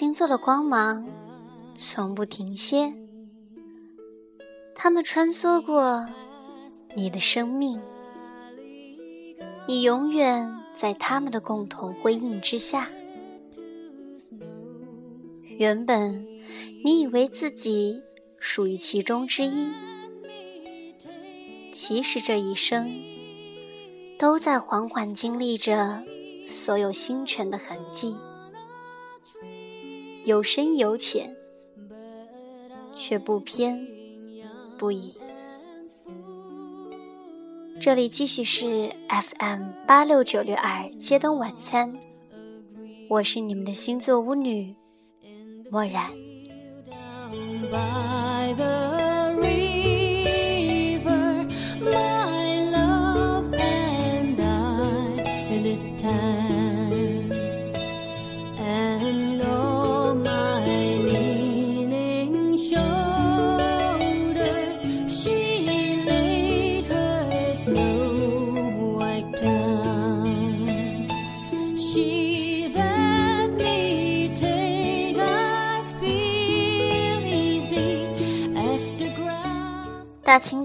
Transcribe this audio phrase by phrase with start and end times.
[0.00, 1.06] 星座的光芒
[1.74, 2.90] 从不停歇，
[4.74, 6.08] 它们穿梭过
[6.94, 7.78] 你的生命，
[9.68, 12.90] 你永远在他们的共同辉映之下。
[15.58, 16.26] 原本
[16.82, 18.00] 你以为自己
[18.38, 19.68] 属于其中之一，
[21.74, 22.90] 其实这一生
[24.18, 26.02] 都在缓缓经历着
[26.48, 28.16] 所有星辰的痕迹，
[30.30, 31.34] 有深有浅，
[32.94, 33.84] 却不偏
[34.78, 35.12] 不倚。
[37.80, 41.92] 这里继续是 FM 八六九六二街灯晚餐，
[43.08, 44.72] 我是你们的星座巫女
[45.68, 46.08] 漠然。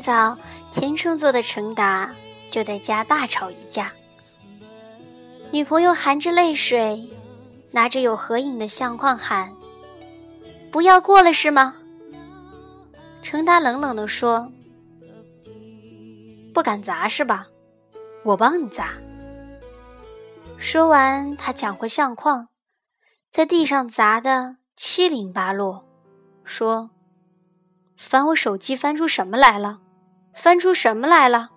[0.06, 0.38] 早，
[0.72, 2.14] 天秤座的程达
[2.52, 3.92] 就在家大吵一架。
[5.50, 7.09] 女朋友含着泪水，
[7.72, 9.52] 拿着有合影的相框喊
[10.70, 11.73] ：“不要过了是吗？”
[13.23, 14.48] 程达冷冷地说
[16.53, 17.48] ：“不敢砸是吧？
[18.23, 18.92] 我帮你砸。”
[20.59, 22.50] 说完，他抢回相框，
[23.31, 25.83] 在地上砸得七零八落，
[26.43, 26.92] 说。
[27.98, 29.80] 翻我手机，翻出什么来了？
[30.36, 31.50] 翻出什么来了？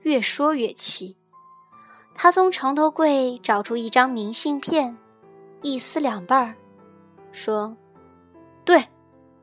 [0.00, 1.16] 越说越气。
[2.14, 4.96] 他从床头柜找出一张明信片，
[5.62, 6.54] 一撕两半儿，
[7.30, 7.76] 说
[8.64, 8.82] ：“对，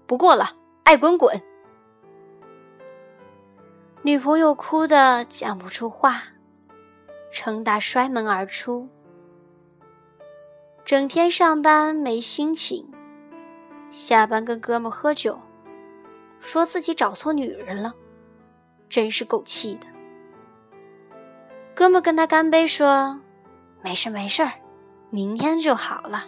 [0.07, 0.50] 不过了，
[0.84, 1.41] 爱滚滚。”
[4.03, 6.23] 女朋友哭得讲不出话，
[7.31, 8.90] 程达摔门而出。
[10.84, 12.91] 整天上班没心情，
[13.91, 15.40] 下班跟哥们喝酒。
[16.40, 17.94] 说自己找错女人了，
[18.91, 19.88] 真是够气的。
[21.74, 23.19] 哥们跟他干杯说
[23.81, 24.47] ：“没事没事，
[25.09, 26.25] 明天就好了。”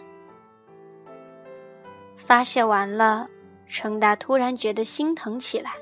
[2.18, 3.30] 发泄完了，
[3.68, 5.74] 程达突然觉得心疼起来，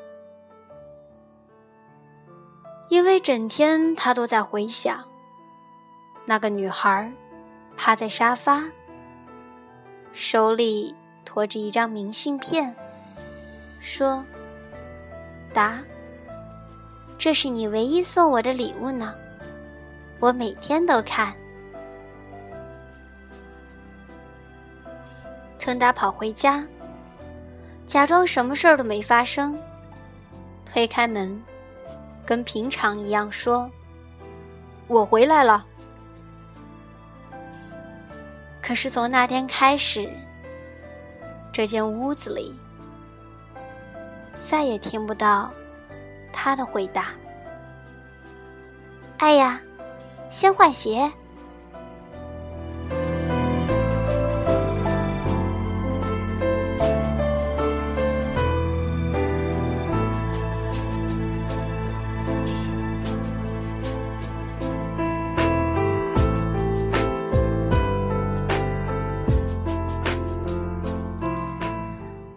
[2.90, 5.08] 因为整天他都在回想
[6.25, 7.09] 那个女孩
[7.78, 8.63] 趴在沙发，
[10.13, 12.75] 手里托着一张明信片。
[13.80, 14.25] 说
[15.53, 15.80] ：“答，
[17.21, 19.13] 这是你唯一送我的礼物呢，
[20.19, 21.31] 我每天都看。”
[25.59, 26.65] 程达跑回家，
[27.85, 29.55] 假装什么事儿都没发生，
[30.65, 31.39] 推开门，
[32.25, 33.69] 跟平常一样说
[34.89, 35.63] ：“我回来了。”
[38.63, 40.09] 可是从那天开始，
[41.53, 42.51] 这间屋子里。
[44.39, 45.51] 再也听不到
[46.34, 47.08] 他的回答。
[49.18, 49.59] 哎呀，
[50.30, 51.12] 先换鞋。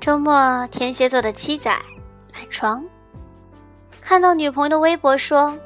[0.01, 1.71] 周末，天蝎座的七仔
[2.35, 2.85] 懒床，
[4.05, 5.59] 看到女朋友的微博说：“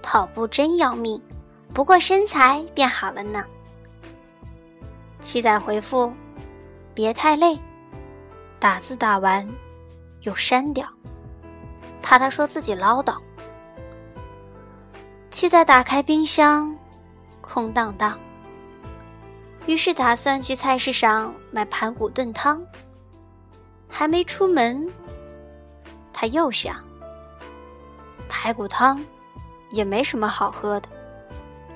[0.00, 1.20] 跑步真要命，
[1.74, 3.44] 不过身材变好了呢。”
[5.20, 6.10] 七仔回复
[6.94, 7.58] ：“别太累。”
[8.58, 9.46] 打字打完
[10.22, 10.88] 又删掉，
[12.00, 13.14] 怕他说自己唠叨。
[15.30, 16.74] 七仔打开冰箱，
[17.42, 18.18] 空荡荡，
[19.66, 22.64] 于是打算去菜市场买排骨炖汤。
[23.86, 24.90] 还没出门，
[26.10, 26.74] 他又想：
[28.32, 28.98] 排骨汤
[29.68, 30.88] 也没什么好喝的，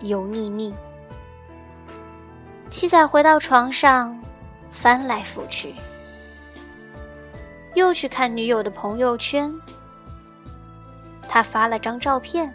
[0.00, 0.74] 油腻腻。
[2.70, 4.18] 七仔回到床上，
[4.72, 5.74] 翻来覆去，
[7.74, 9.54] 又去看女友的朋友圈。
[11.28, 12.52] 他发了张照片，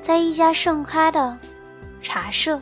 [0.00, 1.38] 在一家盛开的
[2.00, 2.58] 茶社。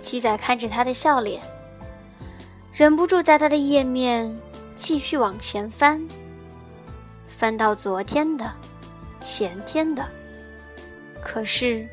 [0.00, 1.42] 七仔看着他的笑脸，
[2.72, 4.34] 忍不住在他的页面
[4.74, 6.06] 继续往前翻，
[7.28, 8.50] 翻到昨天的、
[9.20, 10.04] 前天的，
[11.22, 11.86] 可是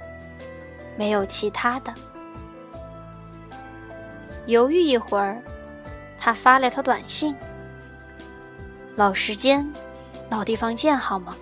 [0.97, 1.93] 没有其他的。
[4.47, 5.41] 犹豫一会儿，
[6.17, 7.35] 他发了条短信
[8.97, 9.71] ：“老时间，
[10.29, 11.35] 老地方见，好吗？”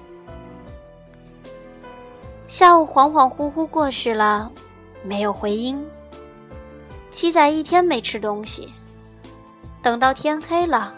[2.48, 4.52] 下午恍恍惚惚过去了，
[5.04, 5.84] 没有回音。
[7.10, 8.74] 七仔一天没吃东西，
[9.82, 10.94] 等到天黑了，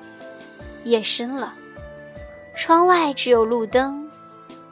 [0.83, 1.54] 夜深了，
[2.56, 4.10] 窗外只有路灯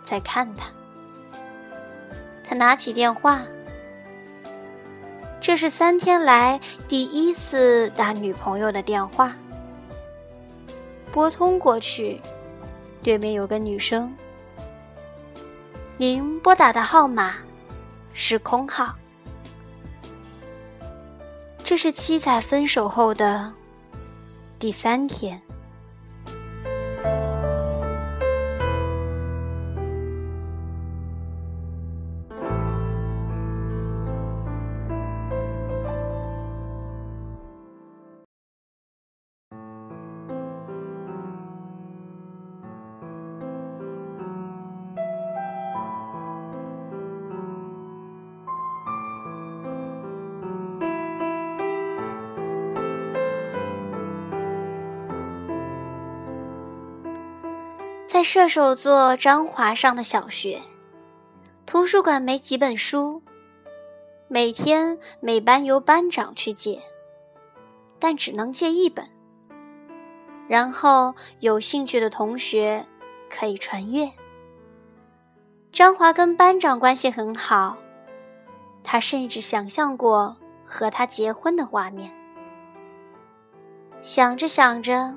[0.02, 0.70] 在看他。
[2.44, 3.42] 他拿起电话，
[5.40, 9.36] 这是三天来第一次打女朋友的电话。
[11.12, 12.20] 拨通过去，
[13.04, 14.12] 对面有个女生。
[15.98, 17.36] 您拨打的号码
[18.14, 18.96] 是空号。
[21.64, 23.52] 这是七仔分手后的
[24.58, 25.40] 第三天。
[58.20, 60.62] 在射手座张华上的小学，
[61.66, 63.24] 图书馆没几本书，
[64.28, 66.82] 每天每班由班长去借，
[67.98, 69.08] 但只能借一本。
[70.50, 72.86] 然后有兴趣的同学
[73.30, 74.12] 可以传阅。
[75.72, 77.78] 张华跟班长关系很好，
[78.84, 82.12] 他甚至想象过和他结婚的画面。
[84.02, 85.16] 想着想着，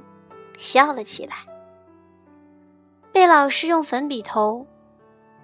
[0.57, 1.52] 笑了起来。
[3.13, 4.67] 被老师用粉笔头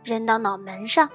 [0.02, 1.08] 扔到脑门上。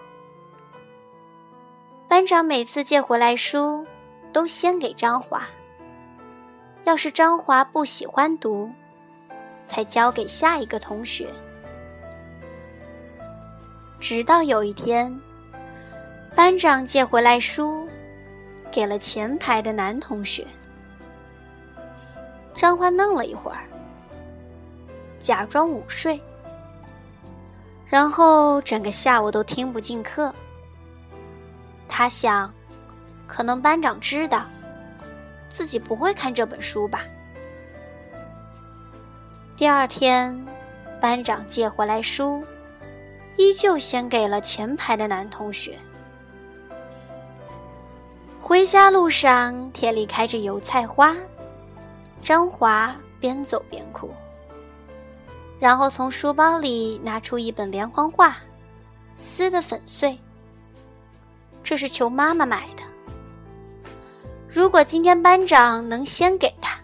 [2.08, 3.84] 班长每次借回来书，
[4.32, 5.44] 都先给张华。
[6.84, 8.70] 要是张华不喜欢读，
[9.66, 11.28] 才交给下一个同学。
[14.00, 15.20] 直到有一天，
[16.36, 17.88] 班长借回来书，
[18.72, 20.46] 给了前排的男同学。
[22.54, 23.64] 张华愣了一会儿，
[25.18, 26.22] 假装午睡。
[27.94, 30.34] 然后整个下午都听不进课。
[31.88, 32.52] 他想，
[33.28, 34.46] 可能班长知道
[35.48, 37.02] 自己不会看这本书吧。
[39.56, 40.44] 第二天，
[41.00, 42.44] 班长借回来书，
[43.38, 45.78] 依旧先给了前排的男同学。
[48.42, 51.16] 回家路上，田里开着油菜花，
[52.24, 54.12] 张华边走边哭。
[55.64, 58.36] 然后从书包里拿出一本连环画，
[59.16, 60.20] 撕得粉碎。
[61.64, 62.84] 这是求妈妈买的。
[64.50, 66.78] 如果今天班长能先给他，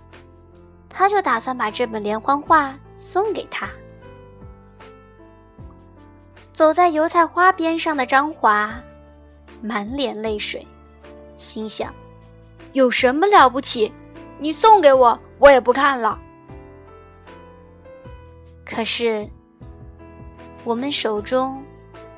[0.87, 3.69] 他就打算把这本连环画送给他。
[6.53, 8.73] 走在油菜花边上的张华，
[9.61, 10.65] 满脸泪水，
[11.35, 11.93] 心想：
[12.71, 13.91] 有什么了不起？
[14.39, 16.17] 你送给我，我也不看了。
[18.71, 19.27] 可是，
[20.63, 21.63] 我们手中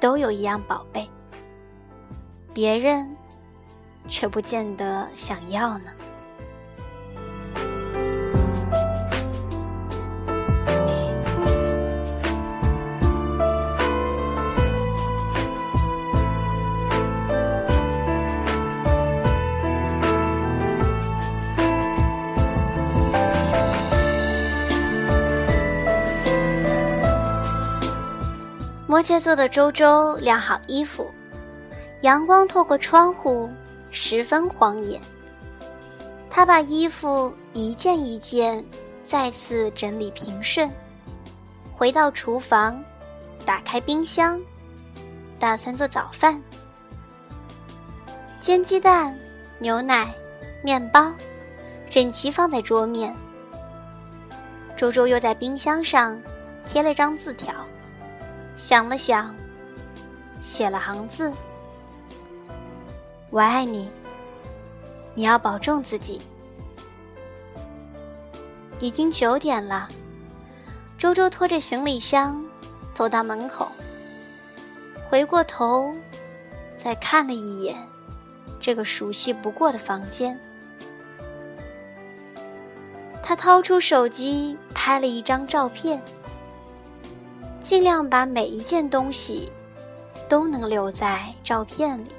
[0.01, 1.09] 都有一样宝贝，
[2.53, 3.09] 别人
[4.09, 5.91] 却不见得想要呢。
[29.01, 31.09] 摩羯座的周周晾好衣服，
[32.01, 33.49] 阳光透过窗户，
[33.89, 35.01] 十分晃眼。
[36.29, 38.63] 他把衣服一件一件
[39.01, 40.69] 再次整理平顺，
[41.75, 42.79] 回到厨房，
[43.43, 44.39] 打开冰箱，
[45.39, 46.39] 打算做早饭。
[48.39, 49.17] 煎鸡蛋、
[49.57, 50.13] 牛奶、
[50.63, 51.11] 面包，
[51.89, 53.15] 整齐放在桌面。
[54.77, 56.21] 周周又在冰箱上
[56.67, 57.51] 贴了张字条。
[58.61, 59.35] 想了想，
[60.39, 61.33] 写了行字
[63.31, 63.89] ：“我爱你，
[65.15, 66.21] 你要保重自己。”
[68.79, 69.89] 已经九点了，
[70.95, 72.39] 周周拖着行李箱
[72.93, 73.67] 走到门口，
[75.09, 75.91] 回过头，
[76.77, 77.75] 再看了一眼
[78.59, 80.39] 这个熟悉不过的房间，
[83.23, 85.99] 他掏出手机拍了一张照片。
[87.71, 89.49] 尽量把每一件东西
[90.27, 92.09] 都能留在照片里。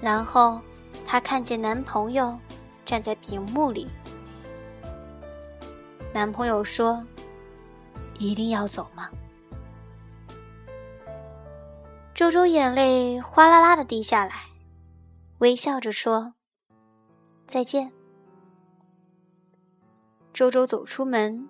[0.00, 0.60] 然后，
[1.04, 2.38] 她看见男朋友
[2.86, 3.88] 站在屏幕里。
[6.14, 7.04] 男朋友说
[8.20, 9.10] ：“一定要走吗？”
[12.14, 14.44] 周周眼泪哗啦啦的滴下来，
[15.38, 16.34] 微笑着说
[17.46, 17.90] ：“再见。”
[20.32, 21.48] 周周走出门，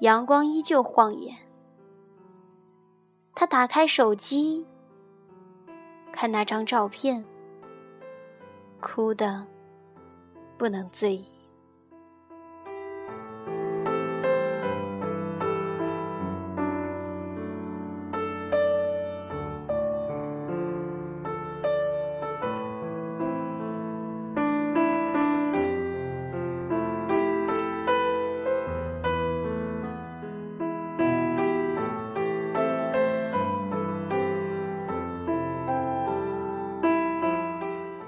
[0.00, 1.36] 阳光依旧晃眼。
[3.34, 4.66] 他打开手机，
[6.10, 7.24] 看那张照片，
[8.80, 9.46] 哭得
[10.56, 11.39] 不能自已。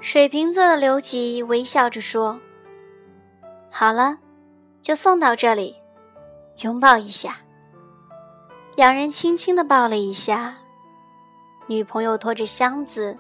[0.02, 2.38] 水瓶座的刘吉微笑着说
[3.70, 4.18] ：“好了，
[4.82, 5.76] 就送到这里，
[6.58, 7.36] 拥抱一下。”
[8.74, 10.56] 两人轻轻的抱了一下，
[11.68, 13.16] 女朋友拖着箱子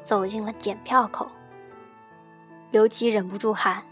[0.00, 1.26] 走进了检票口。
[2.70, 3.82] 刘吉忍不住喊：“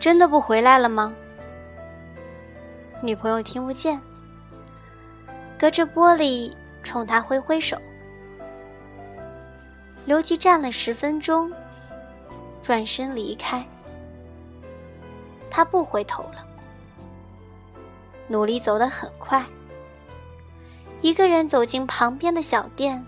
[0.00, 1.14] 真的不回来了吗？”
[3.00, 4.00] 女朋友听不见，
[5.56, 6.52] 隔着玻璃
[6.82, 7.80] 冲他挥挥手。
[10.04, 11.52] 刘吉站了十分钟，
[12.62, 13.64] 转身离开。
[15.48, 16.44] 他不回头了，
[18.26, 19.44] 努力走得很快。
[21.02, 23.04] 一个人走进旁边的小店，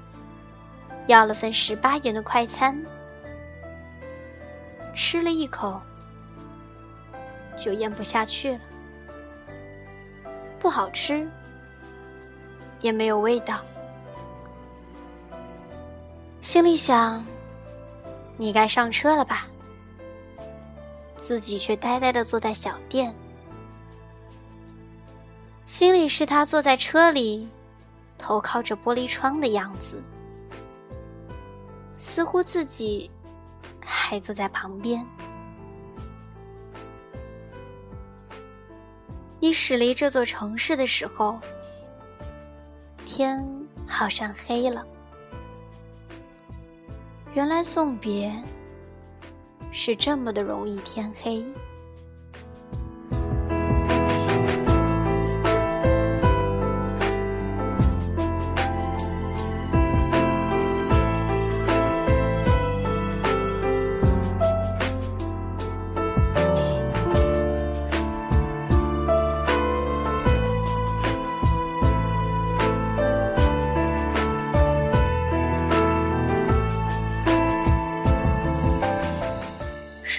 [1.06, 2.80] 要了份十八元的快餐，
[4.94, 5.80] 吃了一口
[7.56, 8.60] 就咽不下去了，
[10.58, 11.28] 不好吃，
[12.80, 13.60] 也没有味道。
[16.44, 17.24] 心里想
[18.36, 19.46] ：“你该上车了吧？”
[21.16, 23.14] 自己却呆呆的坐在小店，
[25.64, 27.48] 心里是他坐在车里，
[28.18, 30.02] 头靠着玻璃窗的样子，
[31.98, 33.10] 似乎自己
[33.80, 35.04] 还坐在旁边。
[39.40, 41.40] 你驶离这座城市的时候，
[43.06, 43.42] 天
[43.88, 44.84] 好像黑了。
[47.34, 48.32] 原来送别
[49.72, 51.44] 是这么的容易天黑。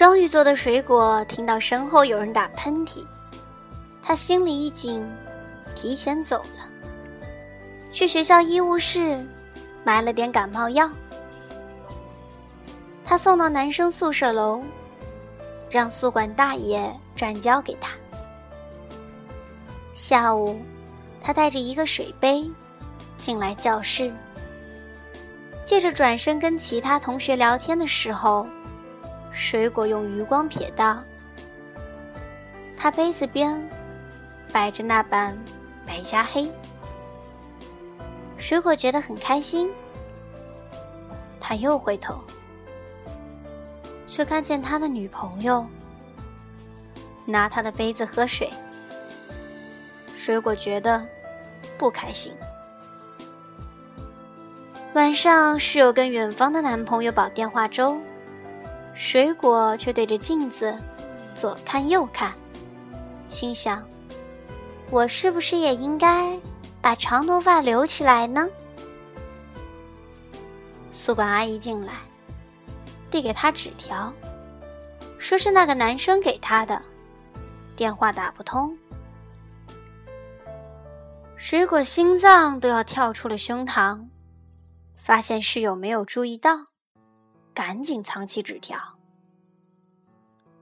[0.06, 3.04] 双鱼座的水果听到身后有人打喷嚏，
[4.00, 5.04] 他心里一紧，
[5.74, 6.70] 提前走了，
[7.90, 9.20] 去学校医务室
[9.82, 10.88] 买了点感冒药。
[13.04, 14.62] 他送到男生宿舍楼，
[15.68, 17.90] 让宿管大爷转交给他。
[19.92, 20.62] 下午，
[21.20, 22.48] 他带着一个水杯
[23.16, 24.14] 进来教室，
[25.64, 28.46] 借着转身跟其他同学聊天的时候。
[29.36, 30.98] 水果用余光瞥到，
[32.74, 33.62] 他杯子边
[34.50, 35.36] 摆着那 bản
[35.86, 36.50] 白加黑。
[38.38, 39.70] 水果觉得很开心，
[41.38, 42.18] 他又回头，
[44.06, 45.64] 却看见他的女朋友
[47.26, 48.50] 拿他的杯子喝水。
[50.16, 51.06] 水果觉得
[51.76, 52.32] 不开心。
[54.94, 58.00] 晚上，室友跟远方的男朋友煲电话粥。
[58.96, 60.74] 水果却对着镜子
[61.34, 62.32] 左看右看，
[63.28, 63.86] 心想
[64.90, 66.36] ：“我是不是也应该
[66.80, 68.48] 把长头发留起来呢？”
[70.90, 71.92] 宿管阿姨进来，
[73.10, 74.10] 递给他纸条，
[75.18, 76.80] 说是那个男生给他的，
[77.76, 78.76] 电话打不通。
[81.36, 84.06] 水果心脏都要跳出了胸膛，
[84.96, 86.64] 发现室友没有注意到。
[87.56, 88.78] 赶紧藏起纸条。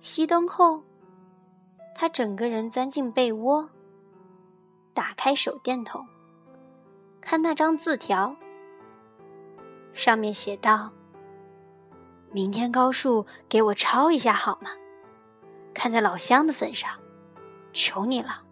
[0.01, 0.85] 熄灯后，
[1.93, 3.69] 他整个人钻进被窝，
[4.95, 6.07] 打开手电筒，
[7.21, 8.37] 看那张字条，
[9.93, 10.93] 上面写道
[12.31, 14.71] ：“明天高数给我抄一下好吗？
[15.75, 16.89] 看在老乡的份上，
[17.73, 18.44] 求你了。”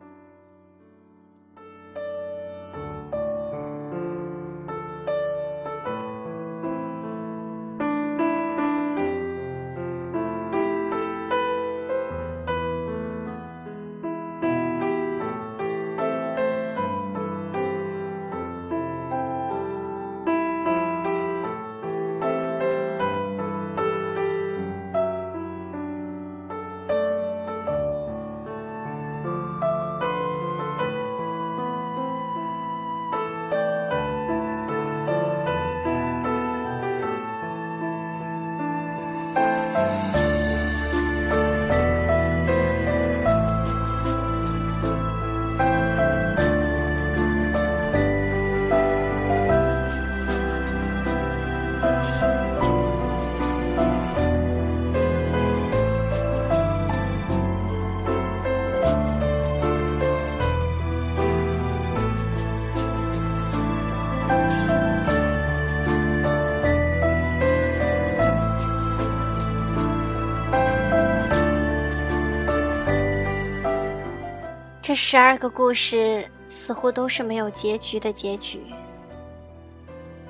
[74.93, 78.61] 这十二个故事似乎都是没有结局的结局，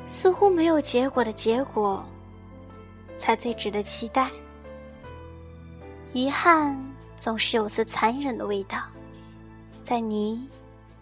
[0.07, 2.07] 似乎没有结果的结果，
[3.17, 4.31] 才最值得期待。
[6.13, 6.81] 遗憾
[7.17, 8.79] 总是有丝残忍的味道，
[9.83, 10.49] 在你、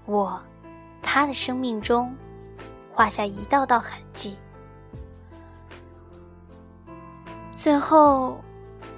[0.07, 0.41] 我、
[1.03, 2.17] 他的生命中
[2.95, 4.39] 画下一道道痕迹。
[7.55, 8.41] 最后，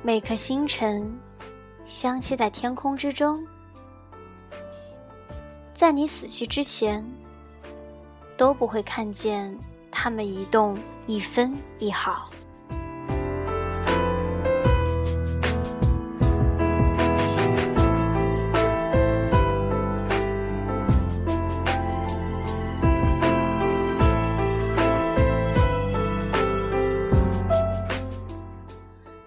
[0.05, 1.13] 每颗星辰
[1.85, 3.45] 镶嵌在天空之中，
[5.83, 7.05] 在你死去之前，
[8.37, 9.53] 都不会看见
[9.91, 10.79] 他们移动
[11.09, 12.31] 一分一毫。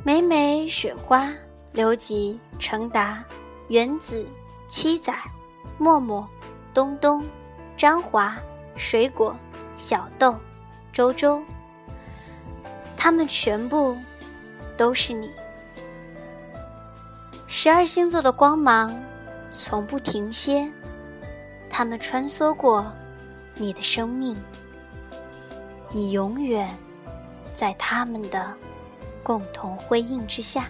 [0.06, 1.30] 美美、雪花、
[1.74, 3.22] 刘吉、程达、
[3.68, 4.26] 原子、
[4.70, 5.14] 七仔、
[5.78, 6.26] 默默、
[6.76, 7.26] 东东、
[7.76, 8.38] 张华、
[8.76, 9.36] 水果、
[9.76, 10.36] 小豆、
[10.94, 11.42] 周周，
[12.96, 13.98] 他们全部
[14.78, 15.32] 都是你。
[17.48, 18.96] 十二星座的光芒
[19.50, 20.72] 从不停歇，
[21.70, 22.86] 他们穿梭过
[23.56, 24.36] 你的生命，
[25.92, 26.70] 你永远
[27.54, 28.54] 在他们的。
[29.24, 30.70] 共同辉映之下，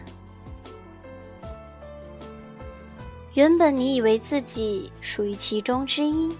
[3.36, 6.34] 原本你以为自己属于其中之一，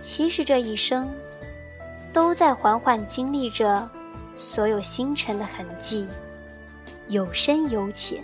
[0.00, 1.08] 其实这一生
[2.12, 3.88] 都在缓缓经历着
[4.34, 6.08] 所有星辰的痕迹，
[7.06, 8.20] 有深有浅，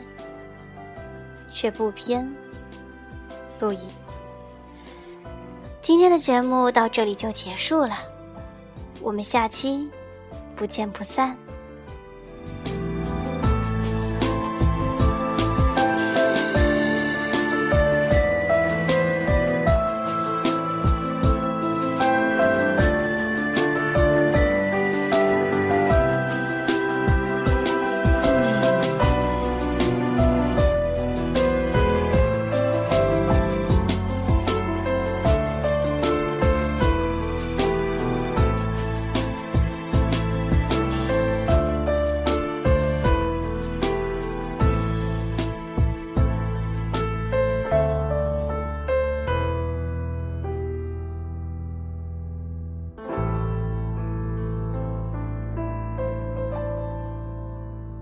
[1.53, 2.29] 却不偏
[3.61, 3.79] 不倚。
[5.81, 7.97] 今天的节目到这里就结束了，
[9.01, 9.89] 我们下期
[10.57, 11.37] 不见不散。